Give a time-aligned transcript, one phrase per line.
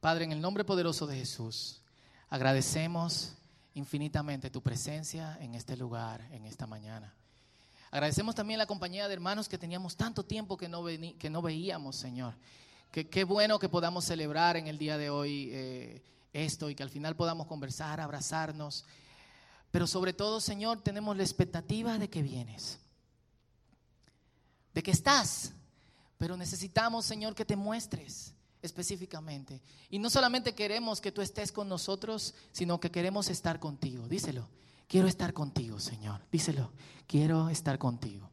[0.00, 1.82] Padre, en el nombre poderoso de Jesús,
[2.30, 3.34] agradecemos
[3.74, 7.12] infinitamente tu presencia en este lugar, en esta mañana.
[7.90, 11.96] Agradecemos también la compañía de hermanos que teníamos tanto tiempo que no, que no veíamos,
[11.96, 12.34] Señor.
[12.90, 16.90] Qué bueno que podamos celebrar en el día de hoy eh, esto y que al
[16.90, 18.86] final podamos conversar, abrazarnos.
[19.70, 22.78] Pero sobre todo, Señor, tenemos la expectativa de que vienes,
[24.72, 25.52] de que estás,
[26.16, 29.60] pero necesitamos, Señor, que te muestres específicamente.
[29.90, 34.06] Y no solamente queremos que tú estés con nosotros, sino que queremos estar contigo.
[34.08, 34.48] Díselo.
[34.88, 36.20] Quiero estar contigo, Señor.
[36.32, 36.72] Díselo.
[37.06, 38.28] Quiero estar contigo.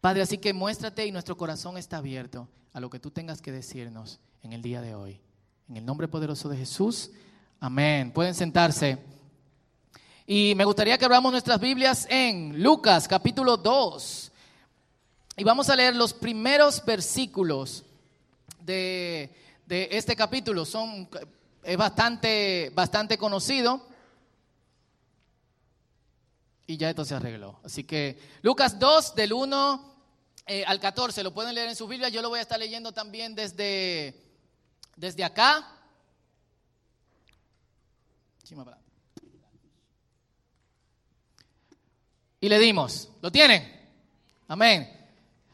[0.00, 3.52] Padre, así que muéstrate y nuestro corazón está abierto a lo que tú tengas que
[3.52, 5.20] decirnos en el día de hoy.
[5.68, 7.10] En el nombre poderoso de Jesús.
[7.60, 8.12] Amén.
[8.12, 8.98] Pueden sentarse.
[10.26, 14.32] Y me gustaría que abramos nuestras Biblias en Lucas capítulo 2.
[15.38, 17.84] Y vamos a leer los primeros versículos
[18.68, 19.34] de,
[19.66, 20.64] de este capítulo.
[20.64, 21.08] Son,
[21.62, 23.88] es bastante, bastante conocido
[26.66, 27.58] y ya esto se arregló.
[27.64, 29.94] Así que Lucas 2 del 1
[30.46, 32.92] eh, al 14, lo pueden leer en su Biblia, yo lo voy a estar leyendo
[32.92, 34.14] también desde,
[34.96, 35.74] desde acá.
[42.40, 43.78] Y le dimos, ¿lo tienen?
[44.46, 44.97] Amén.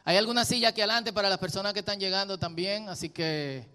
[0.07, 3.67] Hay alguna silla aquí adelante para las personas que están llegando también, así que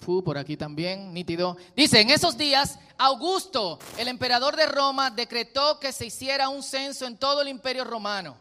[0.00, 1.56] Fu, por aquí también, nítido.
[1.76, 7.06] Dice, en esos días, Augusto, el emperador de Roma, decretó que se hiciera un censo
[7.06, 8.36] en todo el imperio romano.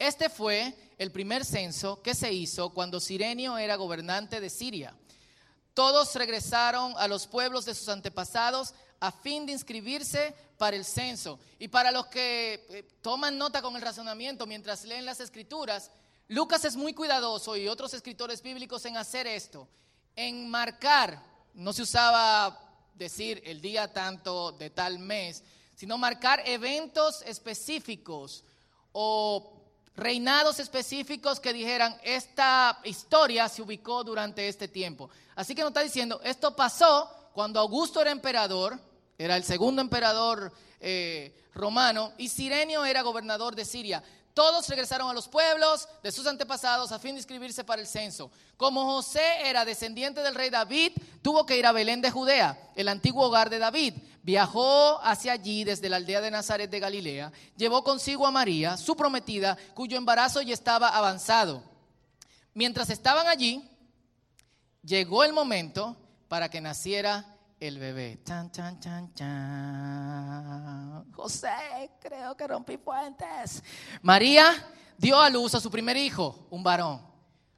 [0.00, 4.92] Este fue el primer censo que se hizo cuando Sirenio era gobernante de Siria.
[5.74, 11.38] Todos regresaron a los pueblos de sus antepasados a fin de inscribirse para el censo.
[11.60, 15.90] Y para los que eh, toman nota con el razonamiento mientras leen las escrituras,
[16.30, 19.68] Lucas es muy cuidadoso y otros escritores bíblicos en hacer esto
[20.14, 21.20] en marcar,
[21.54, 22.56] no se usaba
[22.94, 25.42] decir el día tanto de tal mes,
[25.74, 28.44] sino marcar eventos específicos
[28.92, 29.60] o
[29.96, 35.10] reinados específicos que dijeran, esta historia se ubicó durante este tiempo.
[35.34, 38.78] Así que nos está diciendo, esto pasó cuando Augusto era emperador,
[39.18, 44.02] era el segundo emperador eh, romano, y Sirenio era gobernador de Siria.
[44.34, 48.30] Todos regresaron a los pueblos de sus antepasados a fin de inscribirse para el censo.
[48.56, 52.88] Como José era descendiente del rey David, tuvo que ir a Belén de Judea, el
[52.88, 53.94] antiguo hogar de David.
[54.22, 57.32] Viajó hacia allí desde la aldea de Nazaret de Galilea.
[57.56, 61.62] Llevó consigo a María, su prometida, cuyo embarazo ya estaba avanzado.
[62.54, 63.68] Mientras estaban allí,
[64.82, 65.96] llegó el momento
[66.28, 67.24] para que naciera
[67.60, 68.20] el bebé.
[68.24, 71.12] Chan, chan, chan, chan.
[71.12, 73.62] José, creo que rompí fuentes.
[74.00, 74.52] María
[74.96, 77.02] dio a luz a su primer hijo, un varón.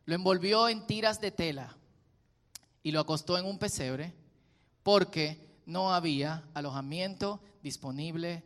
[0.05, 1.77] Lo envolvió en tiras de tela
[2.83, 4.13] y lo acostó en un pesebre
[4.83, 8.43] porque no había alojamiento disponible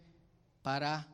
[0.60, 1.08] para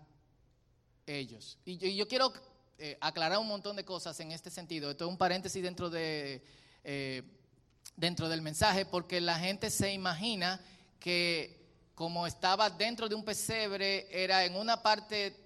[1.06, 1.56] ellos.
[1.64, 2.32] Y yo, quiero
[2.78, 4.91] eh, aclarar un montón de cosas en este sentido.
[4.91, 6.42] Esto es un paréntesis dentro de...
[6.82, 7.22] Eh,
[7.97, 10.60] dentro del mensaje porque la gente se imagina
[10.98, 11.62] que
[11.94, 15.36] como estaba dentro de un pesebre, era en una parte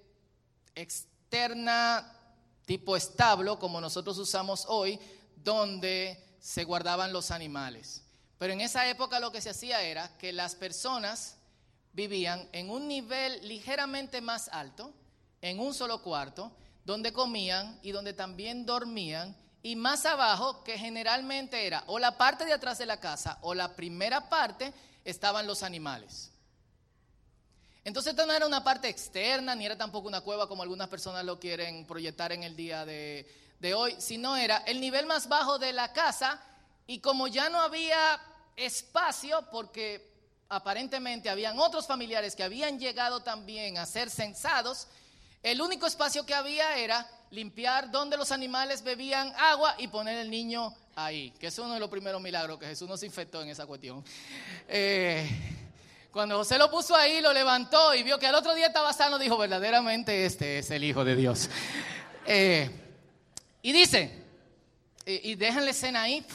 [0.73, 2.13] externa
[2.65, 4.99] tipo establo, como nosotros usamos hoy,
[5.35, 8.03] donde se guardaban los animales.
[8.37, 11.37] Pero en esa época lo que se hacía era que las personas
[11.93, 14.93] vivían en un nivel ligeramente más alto,
[15.41, 16.51] en un solo cuarto,
[16.85, 22.45] donde comían y donde también dormían y más abajo, que generalmente era o la parte
[22.45, 24.73] de atrás de la casa o la primera parte,
[25.03, 26.31] estaban los animales.
[27.83, 31.23] Entonces esto no era una parte externa, ni era tampoco una cueva como algunas personas
[31.23, 33.25] lo quieren proyectar en el día de,
[33.59, 36.41] de hoy, sino era el nivel más bajo de la casa
[36.85, 38.19] y como ya no había
[38.57, 40.11] espacio, porque
[40.49, 44.87] aparentemente habían otros familiares que habían llegado también a ser censados,
[45.43, 50.29] el único espacio que había era limpiar donde los animales bebían agua y poner el
[50.29, 53.65] niño ahí, que es uno de los primeros milagros que Jesús nos infectó en esa
[53.65, 54.03] cuestión.
[54.67, 55.29] Eh,
[56.11, 59.19] cuando José lo puso ahí, lo levantó y vio que al otro día estaba sano,
[59.19, 61.49] dijo, verdaderamente este es el Hijo de Dios.
[62.25, 62.69] Eh,
[63.61, 64.23] y dice,
[65.05, 66.25] y, dejan la escena ahí,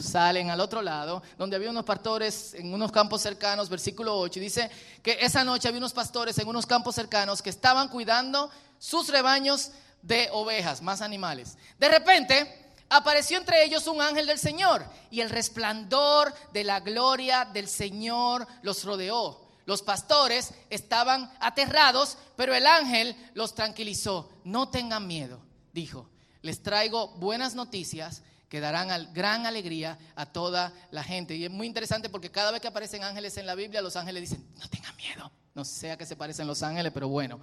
[0.00, 4.42] salen al otro lado, donde había unos pastores en unos campos cercanos, versículo 8, y
[4.42, 4.70] dice
[5.02, 9.70] que esa noche había unos pastores en unos campos cercanos que estaban cuidando sus rebaños
[10.02, 11.56] de ovejas, más animales.
[11.78, 17.44] De repente apareció entre ellos un ángel del Señor y el resplandor de la gloria
[17.44, 19.40] del Señor los rodeó.
[19.64, 24.28] Los pastores estaban aterrados, pero el ángel los tranquilizó.
[24.44, 25.40] No tengan miedo,
[25.72, 26.08] dijo.
[26.42, 31.36] Les traigo buenas noticias que darán gran alegría a toda la gente.
[31.36, 34.28] Y es muy interesante porque cada vez que aparecen ángeles en la Biblia, los ángeles
[34.28, 35.30] dicen, no tengan miedo.
[35.54, 37.40] No sé a qué se parecen los ángeles, pero bueno.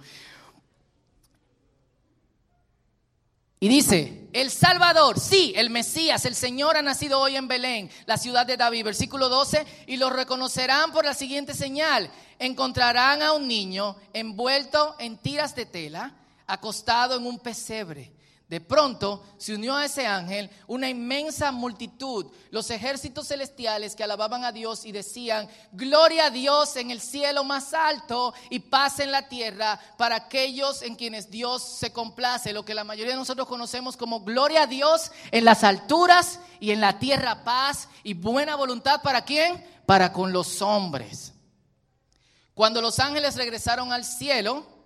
[3.62, 8.16] Y dice, el Salvador, sí, el Mesías, el Señor ha nacido hoy en Belén, la
[8.16, 8.86] ciudad de David.
[8.86, 12.10] Versículo 12, y lo reconocerán por la siguiente señal.
[12.38, 16.14] Encontrarán a un niño envuelto en tiras de tela,
[16.46, 18.10] acostado en un pesebre.
[18.50, 24.44] De pronto se unió a ese ángel una inmensa multitud, los ejércitos celestiales que alababan
[24.44, 29.12] a Dios y decían, gloria a Dios en el cielo más alto y paz en
[29.12, 33.46] la tierra para aquellos en quienes Dios se complace, lo que la mayoría de nosotros
[33.46, 38.56] conocemos como gloria a Dios en las alturas y en la tierra paz y buena
[38.56, 39.64] voluntad para quién?
[39.86, 41.34] Para con los hombres.
[42.52, 44.79] Cuando los ángeles regresaron al cielo,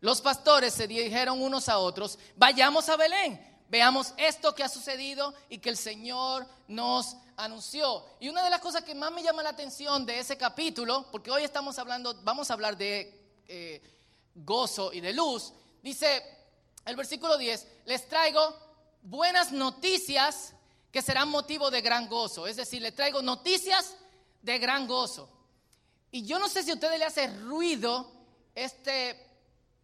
[0.00, 5.34] los pastores se dijeron unos a otros, vayamos a Belén, veamos esto que ha sucedido
[5.48, 8.04] y que el Señor nos anunció.
[8.20, 11.30] Y una de las cosas que más me llama la atención de ese capítulo, porque
[11.30, 13.82] hoy estamos hablando, vamos a hablar de eh,
[14.34, 15.52] gozo y de luz,
[15.82, 16.22] dice
[16.84, 18.56] el versículo 10, les traigo
[19.02, 20.54] buenas noticias
[20.90, 22.46] que serán motivo de gran gozo.
[22.46, 23.96] Es decir, les traigo noticias
[24.42, 25.28] de gran gozo.
[26.10, 28.10] Y yo no sé si a ustedes le hace ruido
[28.54, 29.27] este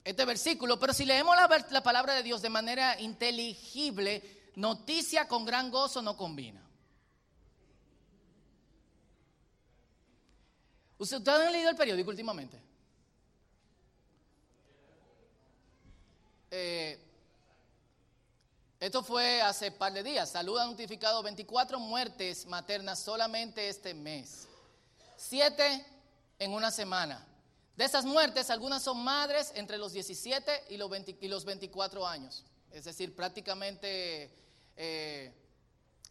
[0.05, 5.71] este versículo, pero si leemos la, palabra de Dios de manera inteligible, noticia con gran
[5.71, 6.61] gozo no combina.
[10.99, 12.61] ¿Ustedes han leído el periódico últimamente?
[16.51, 17.01] Eh,
[18.79, 20.31] esto fue hace un par de días.
[20.31, 24.47] Salud ha notificado 24 muertes maternas solamente este mes.
[25.17, 25.85] Siete
[26.39, 27.27] en una semana.
[27.77, 30.91] De esas muertes, algunas son madres entre los 17 y los,
[31.21, 34.33] y los 24 años, es decir, prácticamente
[34.77, 35.33] eh,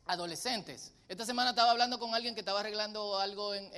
[0.05, 0.93] adolescentes.
[1.07, 3.69] Esta semana estaba hablando con alguien que estaba arreglando algo en,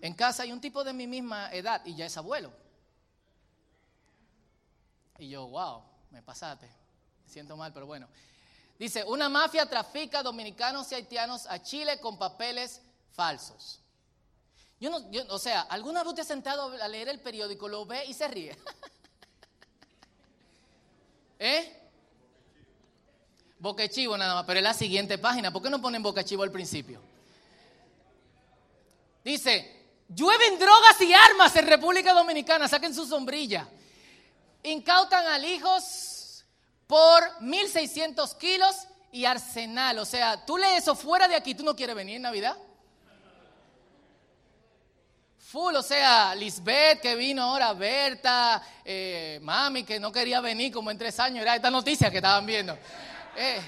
[0.00, 2.52] en, casa y un tipo de mi misma edad y ya es abuelo.
[5.18, 6.68] Y yo, wow, me pasaste.
[7.26, 8.08] siento mal, pero bueno.
[8.78, 12.80] Dice, una mafia trafica dominicanos y haitianos a Chile con papeles
[13.12, 13.81] falsos.
[14.82, 18.04] Yo no, o sea, ¿alguna vez te has sentado a leer el periódico, lo ve
[18.04, 18.50] y se ríe?
[21.38, 21.80] ¿Eh?
[23.60, 25.52] Boquechivo nada más, pero es la siguiente página.
[25.52, 27.00] ¿Por qué no ponen boquechivo al principio?
[29.22, 33.68] Dice, llueven drogas y armas en República Dominicana, saquen su sombrilla.
[34.64, 36.44] Incautan al hijos
[36.88, 40.00] por 1.600 kilos y arsenal.
[40.00, 42.56] O sea, tú lees eso fuera de aquí, tú no quieres venir en Navidad
[45.52, 50.90] full, o sea, Lisbeth que vino ahora, Berta, eh, mami que no quería venir como
[50.90, 52.72] en tres años, era esta noticia que estaban viendo.
[53.36, 53.60] Eh,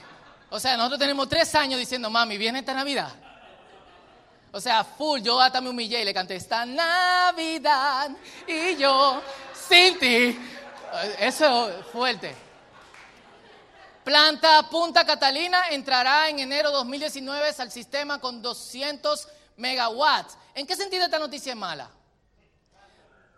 [0.48, 3.12] o sea, nosotros tenemos tres años diciendo, mami, ¿viene esta Navidad?
[4.50, 8.08] O sea, full, yo hasta me humillé y le canté, esta Navidad
[8.46, 9.20] y yo
[9.68, 10.38] sin ti.
[11.18, 12.34] Eso es fuerte.
[14.02, 20.36] Planta Punta Catalina entrará en enero 2019 al sistema con 200 megawatts.
[20.54, 21.90] ¿En qué sentido esta noticia es mala?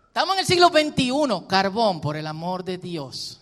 [0.09, 3.41] Estamos en el siglo XXI, carbón, por el amor de Dios.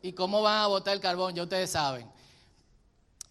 [0.00, 1.34] ¿Y cómo van a votar el carbón?
[1.34, 2.08] Ya ustedes saben.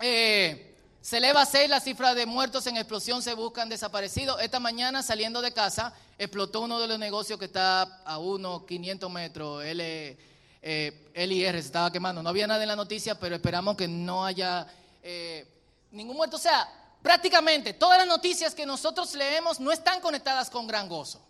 [0.02, 4.42] Eh, se eleva a 6 la cifra de muertos en explosión, se buscan desaparecidos.
[4.42, 9.10] Esta mañana saliendo de casa explotó uno de los negocios que está a unos 500
[9.10, 9.64] metros.
[9.64, 10.18] L,
[10.62, 12.22] eh, LIR se estaba quemando.
[12.22, 14.68] No había nada en la noticia, pero esperamos que no haya
[15.02, 15.55] eh,
[15.96, 16.36] ningún muerto.
[16.36, 16.70] O sea,
[17.02, 21.26] prácticamente todas las noticias que nosotros leemos no están conectadas con gran gozo.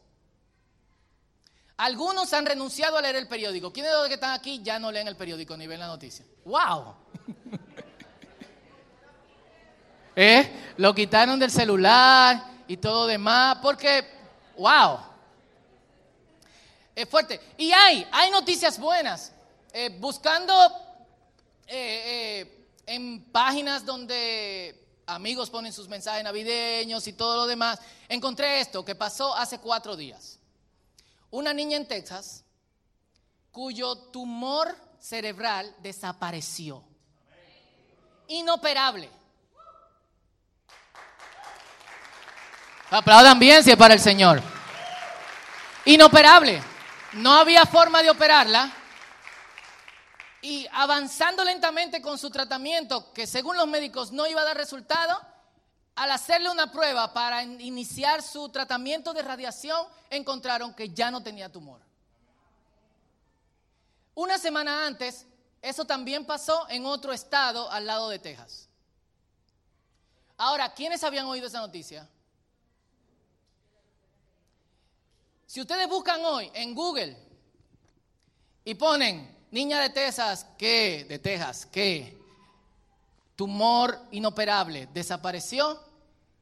[1.77, 3.74] Algunos han renunciado a leer el periódico.
[3.74, 6.25] ¿Quiénes de los que están aquí ya no leen el periódico ni ven la noticia?
[6.45, 6.95] ¡Wow!
[10.15, 10.74] ¿Eh?
[10.77, 14.07] Lo quitaron del celular y todo demás porque,
[14.57, 15.00] ¡wow!
[16.95, 17.41] Es fuerte.
[17.57, 19.34] Y hay, hay noticias buenas.
[19.74, 20.53] Eh, buscando
[21.67, 22.54] eh, eh
[22.86, 28.96] en páginas donde amigos ponen sus mensajes navideños y todo lo demás, encontré esto que
[28.96, 30.39] pasó hace cuatro días.
[31.32, 32.44] Una niña en Texas
[33.51, 36.84] cuyo tumor cerebral desapareció.
[38.27, 39.10] Inoperable.
[42.89, 44.42] Aplaudan bien si es para el Señor.
[45.86, 46.62] Inoperable.
[47.13, 48.72] No había forma de operarla
[50.45, 55.19] y avanzando lentamente con su tratamiento, que según los médicos no iba a dar resultado,
[55.95, 61.51] al hacerle una prueba para iniciar su tratamiento de radiación, encontraron que ya no tenía
[61.51, 61.81] tumor.
[64.13, 65.25] Una semana antes,
[65.63, 68.69] Eso también pasó en otro estado al lado de Texas.
[70.37, 72.07] Ahora, ¿quiénes habían oído esa noticia?
[75.47, 77.17] Si ustedes buscan hoy en Google
[78.63, 82.19] y ponen niña de Texas que, de Texas, que
[83.38, 85.81] tumor inoperable desapareció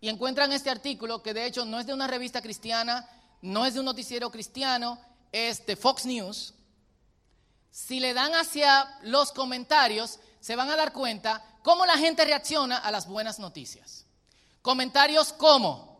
[0.01, 3.07] y encuentran este artículo que de hecho no es de una revista cristiana,
[3.43, 4.99] no es de un noticiero cristiano,
[5.31, 6.55] es de Fox News.
[7.69, 12.79] Si le dan hacia los comentarios, se van a dar cuenta cómo la gente reacciona
[12.79, 14.07] a las buenas noticias.
[14.63, 15.99] Comentarios como,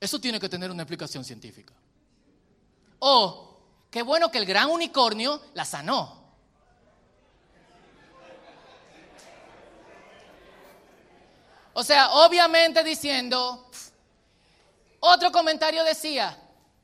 [0.00, 1.72] eso tiene que tener una explicación científica.
[2.98, 3.60] O,
[3.92, 6.18] qué bueno que el gran unicornio la sanó.
[11.78, 13.70] O sea, obviamente diciendo,
[14.98, 16.36] otro comentario decía,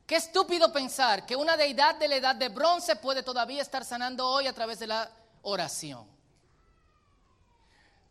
[0.06, 4.24] qué estúpido pensar que una deidad de la edad de bronce puede todavía estar sanando
[4.24, 5.10] hoy a través de la
[5.42, 6.06] oración.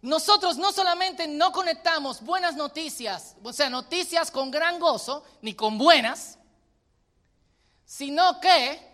[0.01, 5.77] Nosotros no solamente no conectamos buenas noticias, o sea, noticias con gran gozo, ni con
[5.77, 6.37] buenas,
[7.85, 8.93] sino que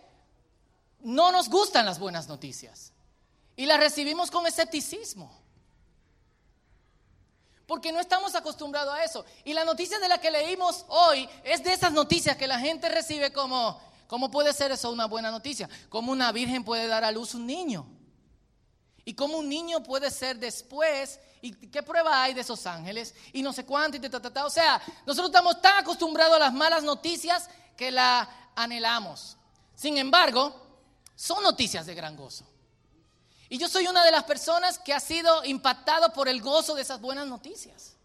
[1.00, 2.92] no nos gustan las buenas noticias
[3.56, 5.39] y las recibimos con escepticismo.
[7.70, 9.24] Porque no estamos acostumbrados a eso.
[9.44, 12.88] Y la noticia de la que leímos hoy es de esas noticias que la gente
[12.88, 15.68] recibe como, ¿cómo puede ser eso una buena noticia?
[15.88, 17.86] ¿Cómo una virgen puede dar a luz un niño?
[19.04, 21.20] ¿Y cómo un niño puede ser después?
[21.42, 23.14] ¿Y qué prueba hay de esos ángeles?
[23.32, 24.00] Y no sé cuánto, y.
[24.00, 29.36] O sea, nosotros estamos tan acostumbrados a las malas noticias que la anhelamos.
[29.76, 30.60] Sin embargo,
[31.14, 32.49] son noticias de gran gozo.
[33.50, 36.82] Y yo soy una de las personas que ha sido impactado por el gozo de
[36.82, 37.96] esas buenas noticias.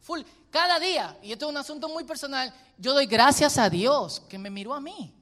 [0.00, 4.20] Full, cada día, y esto es un asunto muy personal, yo doy gracias a Dios
[4.20, 5.14] que me miró a mí.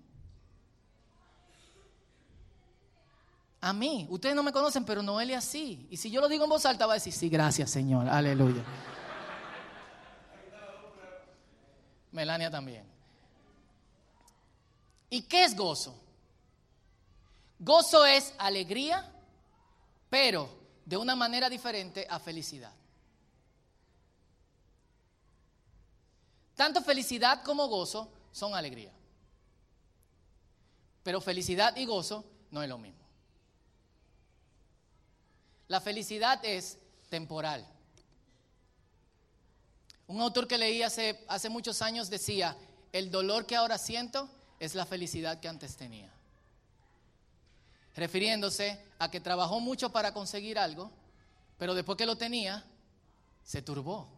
[3.61, 4.07] A mí.
[4.09, 5.89] Ustedes no me conocen, pero Noelia sí.
[5.91, 8.09] Y si yo lo digo en voz alta, va a decir, sí, gracias Señor.
[8.09, 8.63] Aleluya.
[12.13, 12.87] Melania también.
[15.11, 16.08] ¿Y qué es gozo?
[17.59, 19.05] Gozo es alegría,
[20.09, 20.49] pero
[20.85, 22.73] de una manera diferente a felicidad.
[26.55, 28.93] Tanto felicidad como gozo son alegría.
[31.03, 32.99] Pero felicidad y gozo no es lo mismo.
[35.67, 36.79] La felicidad es
[37.11, 37.67] temporal.
[40.07, 42.57] Un autor que leí hace, hace muchos años decía,
[42.93, 46.18] el dolor que ahora siento es la felicidad que antes tenía
[47.95, 50.90] refiriéndose a que trabajó mucho para conseguir algo,
[51.57, 52.64] pero después que lo tenía,
[53.45, 54.09] se turbó.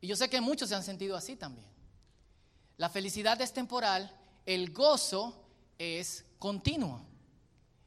[0.00, 1.66] Y yo sé que muchos se han sentido así también.
[2.76, 4.10] La felicidad es temporal,
[4.44, 5.44] el gozo
[5.78, 7.00] es continuo.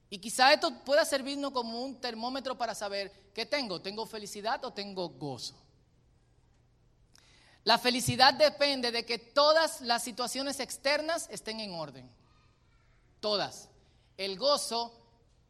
[0.09, 3.81] Y quizá esto pueda servirnos como un termómetro para saber qué tengo.
[3.81, 5.55] ¿Tengo felicidad o tengo gozo?
[7.65, 12.07] La felicidad depende de que todas las situaciones externas estén en orden.
[13.19, 13.69] Todas.
[14.17, 14.93] El gozo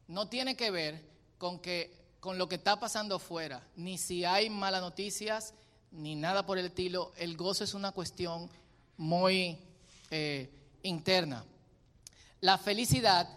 [0.08, 1.04] no tiene que ver
[1.36, 5.52] con, que, con lo que está pasando afuera, ni si hay malas noticias,
[5.90, 7.12] ni nada por el estilo.
[7.18, 8.48] El gozo es una cuestión
[8.96, 9.58] muy
[10.10, 10.50] eh,
[10.84, 11.44] interna.
[12.40, 13.28] La felicidad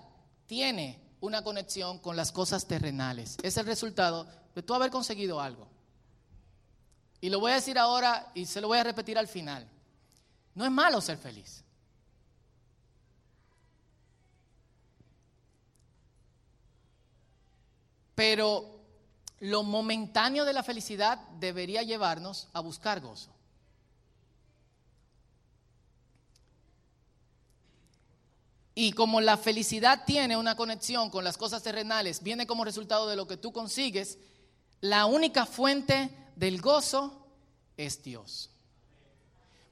[0.47, 3.35] tiene una conexión con las cosas terrenales.
[3.43, 5.67] Es el resultado de tú haber conseguido algo.
[7.21, 9.67] Y lo voy a decir ahora y se lo voy a repetir al final.
[10.55, 11.63] No es malo ser feliz.
[18.15, 18.79] Pero
[19.39, 23.31] lo momentáneo de la felicidad debería llevarnos a buscar gozo.
[28.75, 33.17] Y como la felicidad tiene una conexión con las cosas terrenales, viene como resultado de
[33.17, 34.17] lo que tú consigues,
[34.79, 36.09] la única fuente
[36.39, 37.27] del gozo
[37.75, 38.49] es Dios.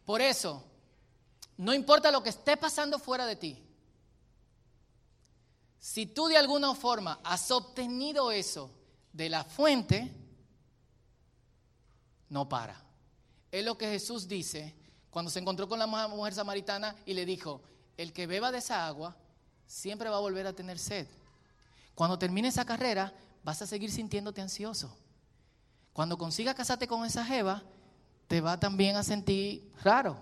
[0.03, 0.65] Por eso,
[1.55, 3.63] no importa lo que esté pasando fuera de ti,
[5.79, 8.69] si tú de alguna forma has obtenido eso
[9.13, 10.13] de la fuente,
[12.27, 12.83] no para.
[13.49, 14.75] Es lo que Jesús dice
[15.09, 17.61] cuando se encontró con la mujer samaritana y le dijo,
[17.95, 19.15] el que beba de esa agua
[19.65, 21.07] siempre va a volver a tener sed.
[21.95, 25.06] Cuando termine esa carrera, vas a seguir sintiéndote ansioso.
[25.97, 27.63] Cuando consigas casarte con esa jeva,
[28.27, 30.15] te va también a sentir raro.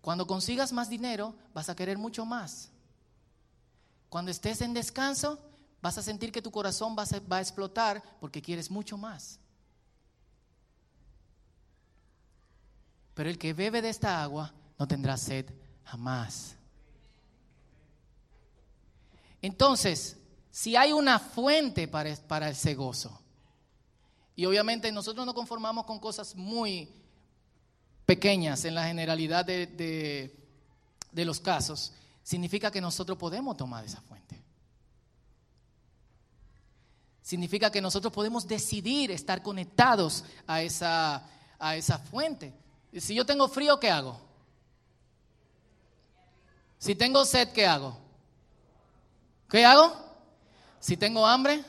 [0.00, 2.70] Cuando consigas más dinero, vas a querer mucho más.
[4.08, 5.38] Cuando estés en descanso,
[5.82, 7.04] vas a sentir que tu corazón va
[7.36, 9.38] a, explotar porque quieres mucho más.
[13.12, 15.44] Pero el que bebe de esta agua no tendrá sed
[15.84, 16.56] jamás.
[19.42, 20.16] Entonces,
[20.50, 22.74] si hay una fuente para, para ese
[24.36, 26.88] y obviamente nosotros no conformamos con cosas muy
[28.06, 29.66] pequeñas en la generalidad de,
[31.12, 34.42] de los casos, significa que nosotros podemos tomar esa fuente.
[37.22, 41.26] Significa que nosotros podemos decidir estar conectados a esa,
[41.58, 42.52] a esa fuente.
[42.98, 44.20] Si yo tengo frío, ¿qué hago?
[46.78, 47.96] Si tengo sed, ¿qué hago?
[49.48, 49.96] ¿Qué hago?
[50.80, 51.64] Si tengo hambre.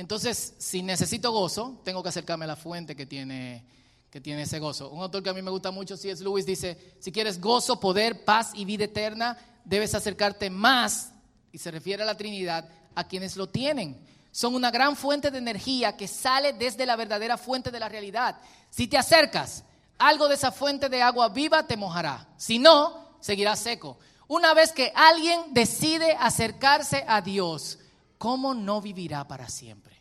[0.00, 3.66] Entonces, si necesito gozo, tengo que acercarme a la fuente que tiene,
[4.08, 4.88] que tiene ese gozo.
[4.88, 6.24] Un autor que a mí me gusta mucho, C.S.
[6.24, 11.12] Lewis, dice, si quieres gozo, poder, paz y vida eterna, debes acercarte más,
[11.52, 14.02] y se refiere a la Trinidad, a quienes lo tienen.
[14.30, 18.38] Son una gran fuente de energía que sale desde la verdadera fuente de la realidad.
[18.70, 19.64] Si te acercas,
[19.98, 22.26] algo de esa fuente de agua viva te mojará.
[22.38, 23.98] Si no, seguirá seco.
[24.28, 27.79] Una vez que alguien decide acercarse a Dios,
[28.20, 29.96] ¿cómo no vivirá para siempre?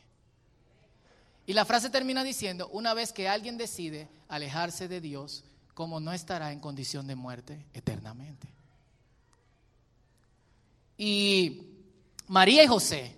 [1.45, 6.11] Y la frase termina diciendo, una vez que alguien decide alejarse de Dios, ¿cómo no
[6.11, 8.49] estará en condición de muerte eternamente?
[10.97, 11.63] Y
[12.27, 13.15] María y José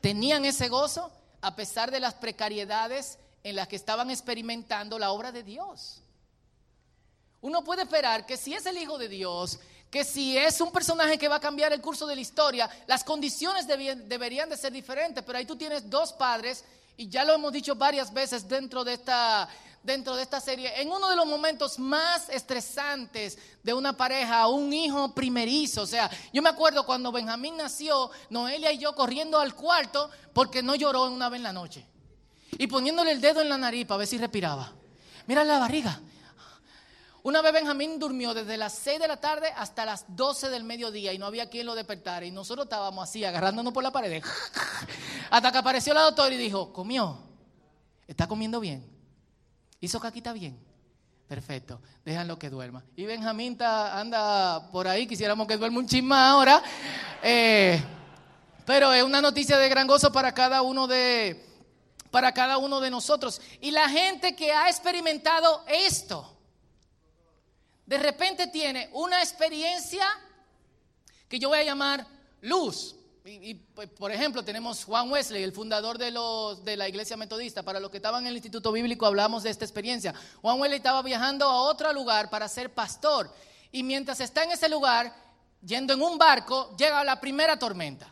[0.00, 1.10] tenían ese gozo
[1.40, 6.04] a pesar de las precariedades en las que estaban experimentando la obra de Dios.
[7.40, 9.58] Uno puede esperar que si es el Hijo de Dios,
[9.90, 13.04] que si es un personaje que va a cambiar el curso de la historia, las
[13.04, 16.64] condiciones deberían de ser diferentes, pero ahí tú tienes dos padres,
[16.96, 19.48] y ya lo hemos dicho varias veces dentro de esta
[19.86, 24.72] dentro de esta serie, en uno de los momentos más estresantes de una pareja, un
[24.72, 25.82] hijo primerizo.
[25.82, 30.60] O sea, yo me acuerdo cuando Benjamín nació, Noelia y yo corriendo al cuarto porque
[30.62, 31.86] no lloró una vez en la noche.
[32.58, 34.72] Y poniéndole el dedo en la nariz para ver si respiraba.
[35.28, 36.00] Mira la barriga.
[37.26, 41.12] Una vez Benjamín durmió desde las 6 de la tarde hasta las 12 del mediodía
[41.12, 42.24] y no había quien lo despertara.
[42.24, 44.22] Y nosotros estábamos así, agarrándonos por la pared.
[45.30, 47.18] Hasta que apareció la doctora y dijo, comió,
[48.06, 48.88] está comiendo bien.
[49.80, 50.56] ¿Hizo caquita bien?
[51.26, 52.84] Perfecto, déjanlo que duerma.
[52.94, 56.62] Y Benjamín anda por ahí, quisiéramos que duerma un chisma ahora.
[57.24, 57.82] Eh,
[58.64, 61.44] pero es una noticia de gran gozo para cada uno de
[62.12, 63.40] para cada uno de nosotros.
[63.60, 66.35] Y la gente que ha experimentado esto,
[67.86, 70.04] de repente tiene una experiencia
[71.28, 72.06] que yo voy a llamar
[72.40, 72.96] luz.
[73.24, 76.12] Y, pues, por ejemplo, tenemos Juan Wesley, el fundador de,
[76.76, 77.64] la iglesia metodista.
[77.64, 80.14] Para los que estaban en el Instituto Bíblico hablamos de esta experiencia.
[80.42, 83.32] Juan Wesley estaba viajando a otro lugar para ser pastor.
[83.72, 85.12] Y mientras está en ese lugar,
[85.60, 88.08] yendo en un barco, llega la primera tormenta.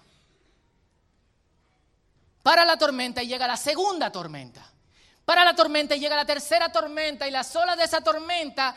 [2.42, 4.68] Para la tormenta y llega la segunda tormenta.
[5.24, 7.28] Para la tormenta y llega la tercera tormenta.
[7.28, 8.76] Y las olas de esa tormenta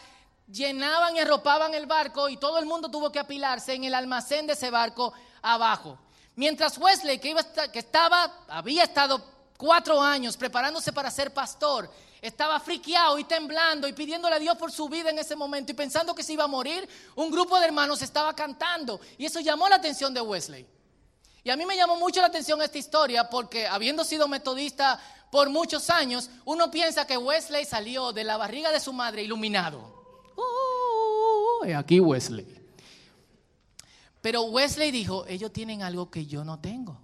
[0.52, 4.48] llenaban y arropaban el barco y todo el mundo tuvo que apilarse en el almacén
[4.48, 5.98] de ese barco abajo.
[6.36, 9.24] Mientras Wesley, que, iba que estaba, había estado
[9.58, 11.90] cuatro años preparándose para ser pastor,
[12.22, 15.76] estaba friqueado y temblando y pidiéndole a Dios por su vida en ese momento y
[15.76, 19.68] pensando que se iba a morir, un grupo de hermanos estaba cantando y eso llamó
[19.68, 20.68] la atención de Wesley.
[21.44, 25.00] Y a mí me llamó mucho la atención esta historia porque habiendo sido metodista
[25.32, 29.97] por muchos años, uno piensa que Wesley salió de la barriga de su madre iluminado.
[30.38, 32.48] Uh, aquí Wesley.
[34.22, 37.00] Pero Wesley dijo, ellos tienen algo que yo no tengo.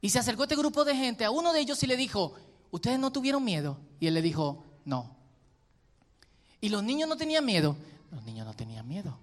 [0.00, 2.34] Y se acercó este grupo de gente, a uno de ellos y le dijo,
[2.70, 3.78] ¿ustedes no tuvieron miedo?
[4.00, 5.16] Y él le dijo, no.
[6.60, 7.76] ¿Y los niños no tenían miedo?
[8.10, 9.18] Los niños no tenían miedo.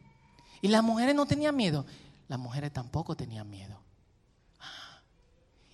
[0.61, 1.85] ¿Y las mujeres no tenían miedo?
[2.27, 3.79] Las mujeres tampoco tenían miedo.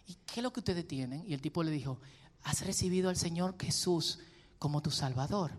[0.07, 1.23] ¿Y qué es lo que ustedes tienen?
[1.27, 1.99] Y el tipo le dijo,
[2.43, 4.19] ¿has recibido al Señor Jesús
[4.59, 5.51] como tu Salvador?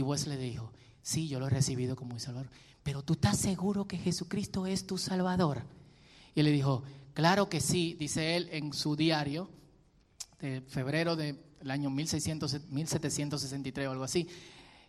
[0.00, 2.50] Y Wesley le dijo, sí, yo lo he recibido como mi Salvador
[2.82, 5.62] pero tú estás seguro que Jesucristo es tu Salvador.
[6.34, 6.82] Y él le dijo,
[7.14, 9.50] claro que sí, dice él en su diario
[10.38, 14.28] de febrero del año 1763 o algo así.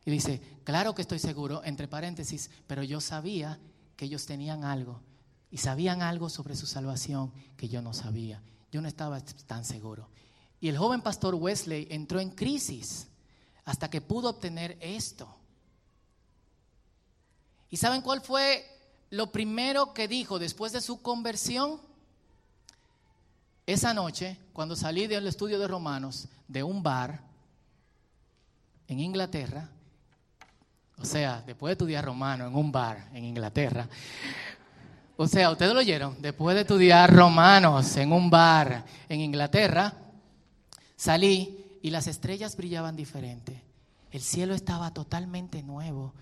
[0.05, 3.59] Y dice, claro que estoy seguro, entre paréntesis, pero yo sabía
[3.95, 5.01] que ellos tenían algo
[5.51, 8.41] y sabían algo sobre su salvación que yo no sabía.
[8.71, 10.09] Yo no estaba tan seguro.
[10.61, 13.10] Y el joven pastor Wesley entró en crisis
[13.71, 15.33] hasta que pudo obtener esto.
[17.69, 18.65] ¿Y saben cuál fue
[19.11, 21.79] lo primero que dijo después de su conversión?
[23.65, 27.21] Esa noche, cuando salí del estudio de Romanos, de un bar
[28.89, 29.69] en Inglaterra,
[30.97, 33.87] o sea, después de estudiar romano en un bar en Inglaterra,
[35.15, 39.93] o sea, ustedes lo oyeron, después de estudiar romanos en un bar en Inglaterra,
[40.97, 43.63] salí y las estrellas brillaban diferente.
[44.11, 46.13] El cielo estaba totalmente nuevo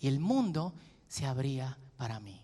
[0.00, 0.74] y el mundo
[1.08, 2.42] se abría para mí.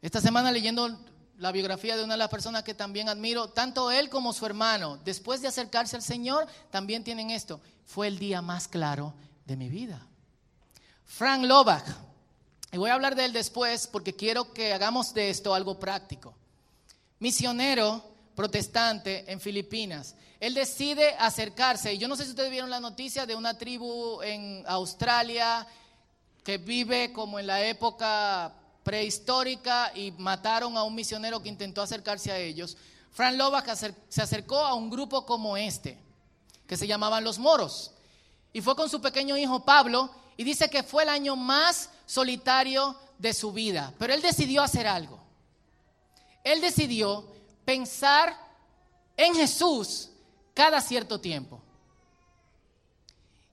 [0.00, 0.98] Esta semana leyendo
[1.38, 4.98] la biografía de una de las personas que también admiro, tanto él como su hermano,
[5.04, 7.60] después de acercarse al Señor, también tienen esto.
[7.84, 9.14] Fue el día más claro
[9.46, 10.06] de mi vida.
[11.04, 11.84] Frank Lovach,
[12.72, 16.34] y voy a hablar de él después porque quiero que hagamos de esto algo práctico.
[17.18, 20.14] Misionero protestante en Filipinas.
[20.40, 24.20] Él decide acercarse, y yo no sé si ustedes vieron la noticia de una tribu
[24.22, 25.66] en Australia
[26.42, 32.30] que vive como en la época prehistórica y mataron a un misionero que intentó acercarse
[32.30, 32.76] a ellos.
[33.10, 33.68] Frank Lovach
[34.08, 35.98] se acercó a un grupo como este,
[36.66, 37.92] que se llamaban los moros,
[38.52, 42.96] y fue con su pequeño hijo Pablo, y dice que fue el año más solitario
[43.18, 45.20] de su vida, pero él decidió hacer algo.
[46.42, 47.33] Él decidió
[47.64, 48.36] pensar
[49.16, 50.10] en Jesús
[50.54, 51.60] cada cierto tiempo.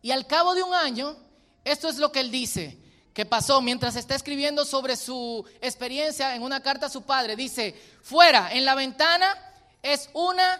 [0.02, 1.16] Y al cabo de un año,
[1.64, 2.78] esto es lo que él dice
[3.14, 7.36] que pasó mientras está escribiendo sobre su experiencia en una carta a su padre.
[7.36, 9.38] Dice, fuera, en la ventana
[9.82, 10.60] es una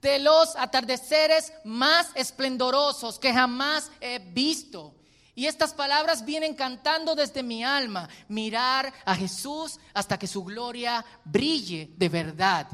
[0.00, 4.94] de los atardeceres más esplendorosos que jamás he visto.
[5.34, 11.04] Y estas palabras vienen cantando desde mi alma, mirar a Jesús hasta que su gloria
[11.24, 12.68] brille de verdad.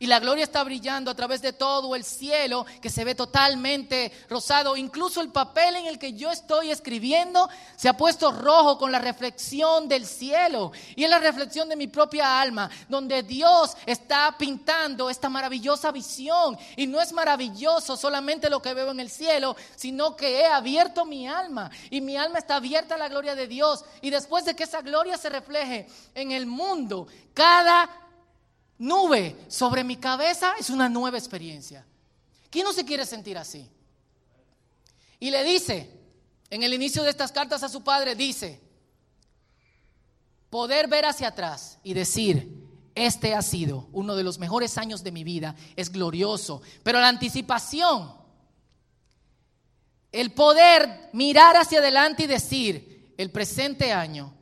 [0.00, 4.12] Y la gloria está brillando a través de todo el cielo que se ve totalmente
[4.30, 4.76] rosado.
[4.76, 9.00] Incluso el papel en el que yo estoy escribiendo se ha puesto rojo con la
[9.00, 10.70] reflexión del cielo.
[10.94, 16.56] Y es la reflexión de mi propia alma, donde Dios está pintando esta maravillosa visión.
[16.76, 21.04] Y no es maravilloso solamente lo que veo en el cielo, sino que he abierto
[21.06, 21.72] mi alma.
[21.90, 23.84] Y mi alma está abierta a la gloria de Dios.
[24.00, 28.07] Y después de que esa gloria se refleje en el mundo, cada
[28.78, 31.84] nube sobre mi cabeza es una nueva experiencia.
[32.50, 33.68] ¿Quién no se quiere sentir así?
[35.20, 35.90] Y le dice,
[36.50, 38.60] en el inicio de estas cartas a su padre, dice,
[40.48, 45.12] poder ver hacia atrás y decir, este ha sido uno de los mejores años de
[45.12, 48.12] mi vida, es glorioso, pero la anticipación,
[50.10, 54.37] el poder mirar hacia adelante y decir, el presente año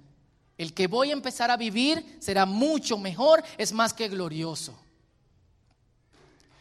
[0.58, 4.78] el que voy a empezar a vivir será mucho mejor, es más que glorioso.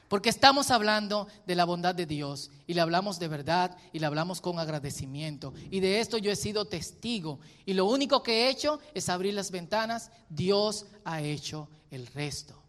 [0.07, 4.05] Porque estamos hablando de la bondad de Dios y le hablamos de verdad y le
[4.05, 5.53] hablamos con agradecimiento.
[5.71, 7.39] Y de esto yo he sido testigo.
[7.65, 10.11] Y lo único que he hecho es abrir las ventanas.
[10.29, 12.61] Dios ha hecho el resto.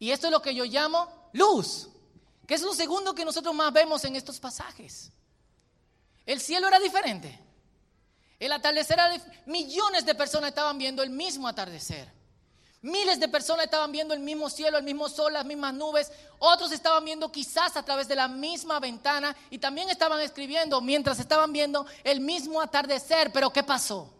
[0.00, 1.88] Y esto es lo que yo llamo luz,
[2.46, 5.12] que es lo segundo que nosotros más vemos en estos pasajes.
[6.26, 7.38] El cielo era diferente.
[8.40, 8.98] El atardecer,
[9.44, 12.10] millones de personas estaban viendo el mismo atardecer.
[12.82, 16.10] Miles de personas estaban viendo el mismo cielo, el mismo sol, las mismas nubes.
[16.38, 21.20] Otros estaban viendo quizás a través de la misma ventana y también estaban escribiendo mientras
[21.20, 23.30] estaban viendo el mismo atardecer.
[23.30, 24.10] Pero ¿qué pasó?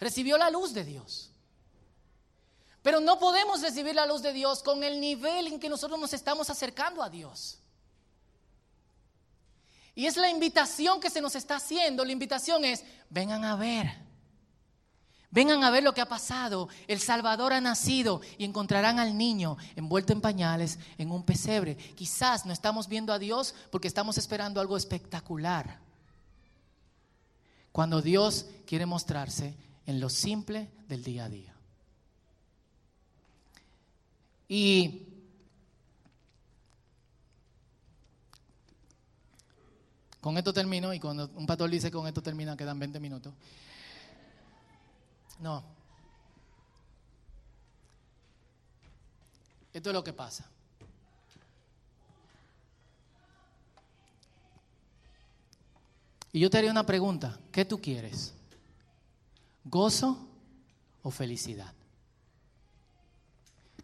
[0.00, 1.30] Recibió la luz de Dios.
[2.82, 6.14] Pero no podemos recibir la luz de Dios con el nivel en que nosotros nos
[6.14, 7.58] estamos acercando a Dios.
[9.94, 12.04] Y es la invitación que se nos está haciendo.
[12.04, 13.92] La invitación es, vengan a ver.
[15.30, 16.68] Vengan a ver lo que ha pasado.
[16.86, 21.76] El Salvador ha nacido y encontrarán al niño envuelto en pañales en un pesebre.
[21.76, 25.78] Quizás no estamos viendo a Dios porque estamos esperando algo espectacular.
[27.70, 31.54] Cuando Dios quiere mostrarse en lo simple del día a día.
[34.48, 35.11] Y
[40.22, 43.34] Con esto termino y cuando un pastor dice con esto termina quedan 20 minutos.
[45.40, 45.64] No.
[49.72, 50.48] Esto es lo que pasa.
[56.30, 57.40] Y yo te haría una pregunta.
[57.50, 58.32] ¿Qué tú quieres?
[59.64, 60.28] ¿Gozo
[61.02, 61.74] o felicidad?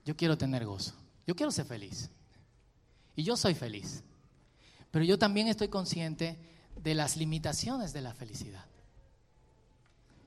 [0.04, 0.94] Yo quiero tener gozo.
[1.26, 2.08] Yo quiero ser feliz.
[3.16, 4.04] Y yo soy feliz.
[4.90, 6.38] Pero yo también estoy consciente
[6.76, 8.64] de las limitaciones de la felicidad.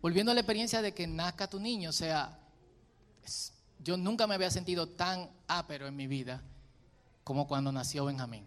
[0.01, 2.39] Volviendo a la experiencia de que nazca tu niño, o sea,
[3.79, 6.41] yo nunca me había sentido tan ápero en mi vida
[7.23, 8.45] como cuando nació Benjamín.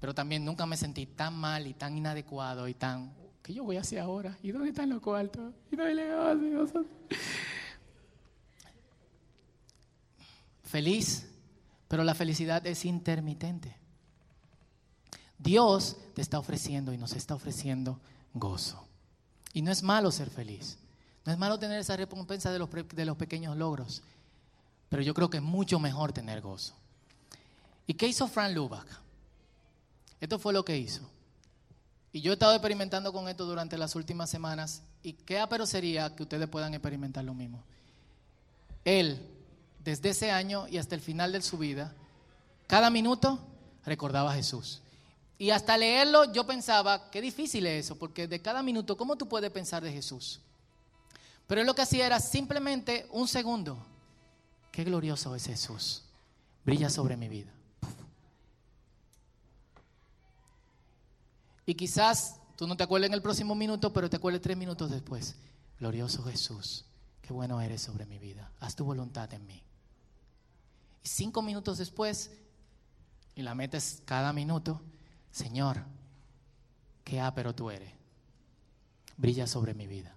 [0.00, 3.76] Pero también nunca me sentí tan mal y tan inadecuado y tan, ¿qué yo voy
[3.76, 4.36] a hacer ahora?
[4.42, 5.54] ¿Y dónde están los cuartos?
[5.70, 6.08] ¿Y dónde le
[10.62, 11.28] Feliz,
[11.88, 13.81] pero la felicidad es intermitente.
[15.42, 17.98] Dios te está ofreciendo y nos está ofreciendo
[18.34, 18.86] gozo.
[19.52, 20.78] Y no es malo ser feliz.
[21.24, 24.02] No es malo tener esa recompensa de los, de los pequeños logros.
[24.88, 26.74] Pero yo creo que es mucho mejor tener gozo.
[27.86, 28.86] ¿Y qué hizo Frank Lubach?
[30.20, 31.02] Esto fue lo que hizo.
[32.12, 36.14] Y yo he estado experimentando con esto durante las últimas semanas y qué apero sería
[36.14, 37.62] que ustedes puedan experimentar lo mismo.
[38.84, 39.26] Él,
[39.82, 41.94] desde ese año y hasta el final de su vida,
[42.66, 43.38] cada minuto
[43.84, 44.81] recordaba a Jesús.
[45.42, 49.28] Y hasta leerlo yo pensaba, qué difícil es eso, porque de cada minuto, ¿cómo tú
[49.28, 50.38] puedes pensar de Jesús?
[51.48, 53.84] Pero él lo que hacía era simplemente un segundo.
[54.70, 56.04] Qué glorioso es Jesús.
[56.64, 57.50] Brilla sobre mi vida.
[61.66, 64.92] Y quizás tú no te acuerdes en el próximo minuto, pero te acuerdes tres minutos
[64.92, 65.34] después.
[65.80, 66.84] Glorioso Jesús,
[67.20, 68.52] qué bueno eres sobre mi vida.
[68.60, 69.60] Haz tu voluntad en mí.
[71.02, 72.30] Y cinco minutos después,
[73.34, 74.80] y la metes cada minuto,
[75.32, 75.82] Señor,
[77.02, 77.92] qué ápero tú eres.
[79.16, 80.14] Brilla sobre mi vida.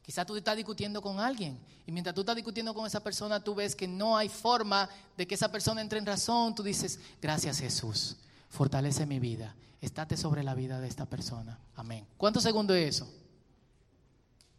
[0.00, 3.54] Quizás tú estás discutiendo con alguien y mientras tú estás discutiendo con esa persona, tú
[3.54, 6.54] ves que no hay forma de que esa persona entre en razón.
[6.54, 8.16] Tú dices, gracias Jesús,
[8.48, 11.58] fortalece mi vida estate sobre la vida de esta persona.
[11.74, 12.06] Amén.
[12.16, 13.12] ¿Cuántos segundos es eso?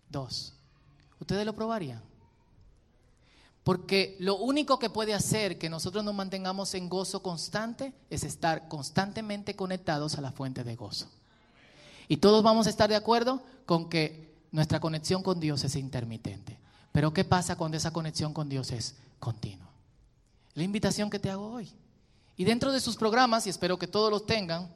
[0.09, 0.53] Dos.
[1.19, 2.03] ¿Ustedes lo probarían?
[3.63, 8.67] Porque lo único que puede hacer que nosotros nos mantengamos en gozo constante es estar
[8.67, 11.07] constantemente conectados a la fuente de gozo.
[12.07, 16.59] Y todos vamos a estar de acuerdo con que nuestra conexión con Dios es intermitente.
[16.91, 19.69] Pero ¿qué pasa cuando esa conexión con Dios es continua?
[20.53, 21.71] La invitación que te hago hoy.
[22.35, 24.69] Y dentro de sus programas, y espero que todos los tengan,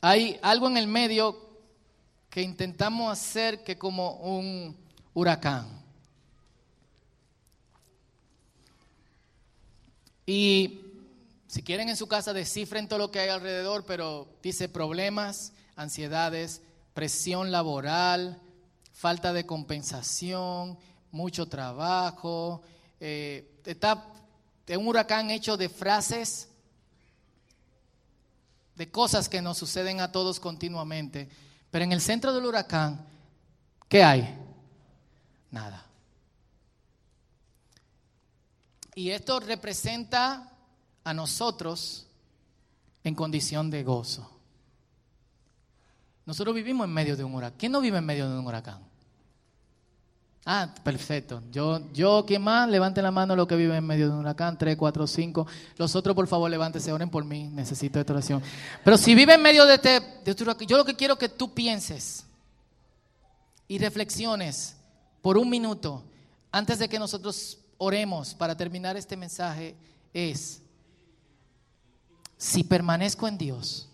[0.00, 1.48] Hay algo en el medio
[2.30, 4.76] que intentamos hacer que como un
[5.18, 5.66] huracán.
[10.24, 10.80] Y
[11.48, 16.62] si quieren en su casa descifren todo lo que hay alrededor, pero dice problemas, ansiedades,
[16.94, 18.40] presión laboral,
[18.92, 20.78] falta de compensación,
[21.10, 22.62] mucho trabajo.
[23.00, 24.04] Eh, está
[24.68, 26.48] un huracán hecho de frases
[28.76, 31.28] de cosas que nos suceden a todos continuamente.
[31.70, 33.04] Pero en el centro del huracán,
[33.88, 34.47] ¿qué hay?
[35.50, 35.84] Nada.
[38.94, 40.50] Y esto representa
[41.04, 42.06] a nosotros
[43.04, 44.28] en condición de gozo.
[46.26, 47.58] Nosotros vivimos en medio de un huracán.
[47.58, 48.82] ¿Quién no vive en medio de un huracán?
[50.44, 51.42] Ah, perfecto.
[51.52, 52.68] Yo, yo, ¿quién más?
[52.68, 55.46] Levante la mano los que viven en medio de un huracán, tres, cuatro, cinco.
[55.76, 58.42] Los otros, por favor, levántese, oren por mí, necesito esta oración.
[58.82, 61.28] Pero si vive en medio de este, de este huracán, yo lo que quiero que
[61.28, 62.24] tú pienses
[63.68, 64.77] y reflexiones
[65.28, 66.02] por un minuto
[66.50, 69.76] antes de que nosotros oremos para terminar este mensaje
[70.14, 70.62] es,
[72.38, 73.90] si permanezco en Dios,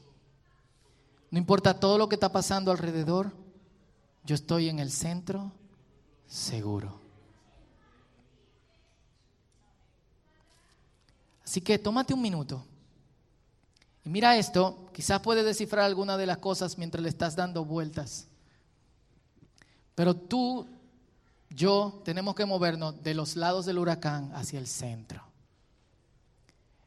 [1.33, 3.33] no importa todo lo que está pasando alrededor,
[4.23, 5.51] yo estoy en el centro
[6.29, 7.01] seguro.
[11.45, 12.65] Así que tómate un minuto
[14.05, 18.29] y mira esto, quizás puedes descifrar alguna de las cosas mientras le estás dando vueltas.
[19.97, 20.69] Pero tú,
[21.55, 25.23] yo, tenemos que movernos de los lados del huracán hacia el centro,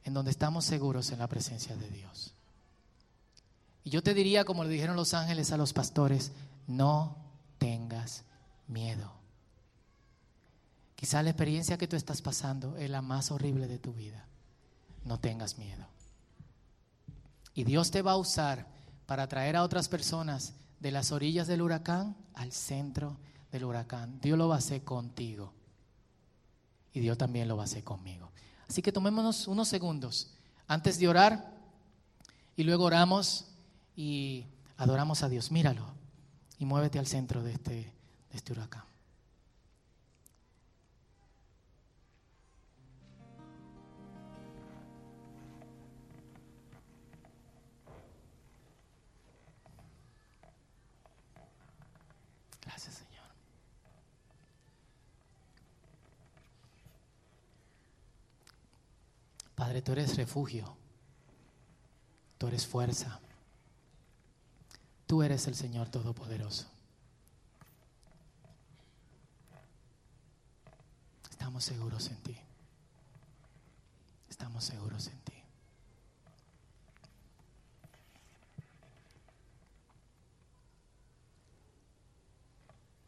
[0.04, 2.34] en donde estamos seguros en la presencia de Dios.
[3.84, 6.34] Y yo te diría, como le dijeron los ángeles a los pastores,
[6.68, 7.16] no
[7.58, 8.24] tengas
[8.68, 9.14] miedo.
[10.96, 14.26] Quizá la experiencia que tú estás pasando es la más horrible de tu vida.
[15.06, 15.86] No tengas miedo.
[17.54, 18.68] Y Dios te va a usar
[19.06, 23.18] para traer a otras personas de las orillas del huracán al centro
[23.58, 24.20] del huracán.
[24.22, 25.54] Dios lo va a hacer contigo.
[26.94, 28.32] Y Dios también lo va a hacer conmigo.
[28.68, 30.32] Así que tomémonos unos segundos
[30.68, 31.54] antes de orar
[32.56, 33.46] y luego oramos
[33.96, 34.46] y
[34.78, 35.52] adoramos a Dios.
[35.52, 35.86] Míralo
[36.58, 37.94] y muévete al centro de este, de
[38.32, 38.87] este huracán.
[59.68, 60.78] Padre, tú eres refugio,
[62.38, 63.20] tú eres fuerza,
[65.06, 66.68] tú eres el Señor Todopoderoso.
[71.30, 72.38] Estamos seguros en ti.
[74.30, 75.34] Estamos seguros en ti.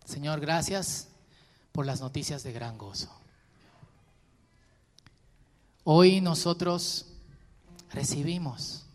[0.03, 1.07] Señor, gracias
[1.71, 3.18] por las noticias de gran gozo.
[5.91, 7.07] Hoy nosotros
[7.89, 8.85] recibimos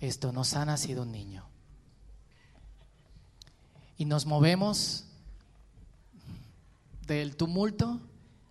[0.00, 1.46] esto, nos ha nacido un niño.
[3.96, 5.04] Y nos movemos
[7.06, 8.00] del tumulto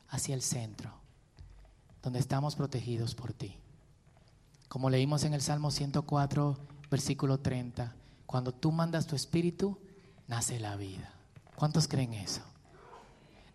[0.09, 0.91] hacia el centro,
[2.01, 3.55] donde estamos protegidos por ti.
[4.67, 6.57] Como leímos en el Salmo 104,
[6.89, 7.93] versículo 30,
[8.25, 9.77] cuando tú mandas tu espíritu,
[10.27, 11.13] nace la vida.
[11.55, 12.41] ¿Cuántos creen eso?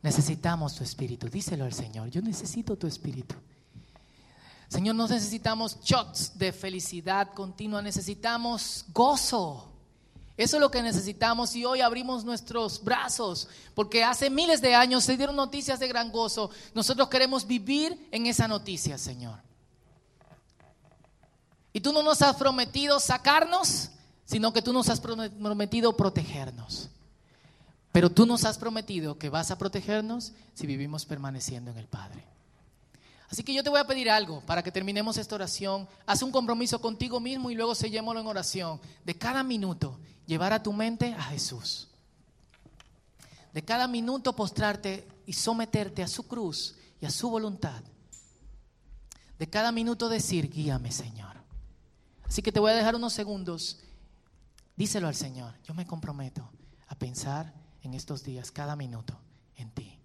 [0.05, 1.29] Necesitamos tu espíritu.
[1.29, 2.11] Díselo al Señor.
[2.11, 3.35] Yo necesito tu espíritu.
[4.73, 9.69] Señor, no necesitamos shots de felicidad continua, necesitamos gozo.
[10.35, 15.05] Eso es lo que necesitamos y hoy abrimos nuestros brazos porque hace miles de años
[15.05, 16.49] se dieron noticias de gran gozo.
[16.73, 19.41] Nosotros queremos vivir en esa noticia, Señor.
[21.75, 23.91] Y tú no nos has prometido sacarnos,
[24.25, 26.89] sino que tú nos has prometido protegernos.
[27.93, 32.32] Pero tú nos has prometido que vas a protegernos si vivimos permaneciendo en el Padre.
[33.33, 35.89] Así que yo te voy a pedir algo para que terminemos esta oración.
[36.05, 38.79] Haz un compromiso contigo mismo y luego sellémoslo en oración.
[39.07, 41.89] De cada minuto, llevar a tu mente a Jesús.
[43.55, 47.83] De cada minuto postrarte y someterte a su cruz y a su voluntad.
[49.39, 51.35] De cada minuto decir, guíame Señor.
[52.25, 53.79] Así que te voy a dejar unos segundos.
[54.77, 55.55] Díselo al Señor.
[55.65, 56.51] Yo me comprometo
[56.87, 59.19] a pensar en estos días, cada minuto,
[59.57, 60.03] en ti.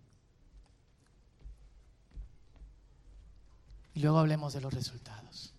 [3.97, 5.55] Y luego hablemos de los resultados.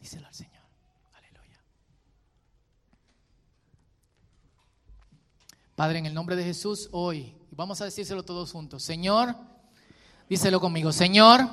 [0.00, 0.62] Díselo al Señor.
[1.12, 1.60] Aleluya.
[5.76, 9.36] Padre, en el nombre de Jesús, hoy, vamos a decírselo todos juntos, Señor,
[10.26, 11.46] díselo conmigo, Señor,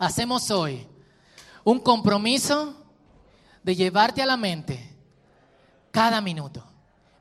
[0.00, 0.88] hacemos hoy
[1.62, 2.74] un compromiso
[3.62, 4.92] de llevarte a la mente
[5.92, 6.64] cada minuto,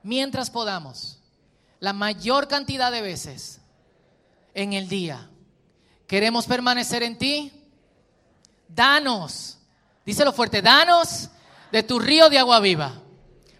[0.01, 1.21] mientras podamos
[1.79, 3.61] la mayor cantidad de veces
[4.55, 5.29] en el día.
[6.07, 7.53] Queremos permanecer en ti.
[8.67, 9.57] Danos,
[10.05, 11.29] díselo fuerte, danos
[11.71, 12.93] de tu río de agua viva.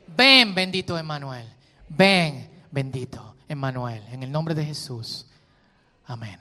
[0.08, 1.48] Ven, bendito Emmanuel.
[1.89, 4.04] Ven, bendito Emmanuel.
[4.12, 5.26] En el nombre de Jesús.
[6.06, 6.39] Amén.